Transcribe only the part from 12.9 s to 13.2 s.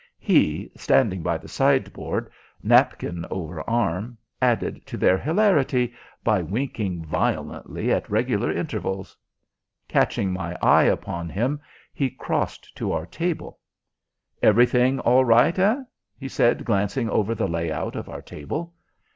our